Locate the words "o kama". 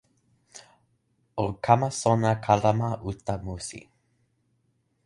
1.43-1.89